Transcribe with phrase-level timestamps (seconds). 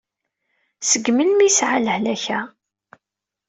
[0.89, 2.39] Seg melmi i sɛan lehlak-a?